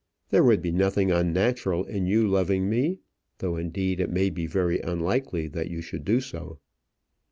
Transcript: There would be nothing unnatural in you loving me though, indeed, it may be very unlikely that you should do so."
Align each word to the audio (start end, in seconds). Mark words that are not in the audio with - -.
There 0.31 0.43
would 0.43 0.63
be 0.63 0.71
nothing 0.71 1.11
unnatural 1.11 1.83
in 1.83 2.07
you 2.07 2.27
loving 2.27 2.67
me 2.67 3.01
though, 3.37 3.55
indeed, 3.55 3.99
it 3.99 4.09
may 4.09 4.31
be 4.31 4.47
very 4.47 4.79
unlikely 4.79 5.47
that 5.49 5.69
you 5.69 5.83
should 5.83 6.05
do 6.05 6.19
so." 6.19 6.57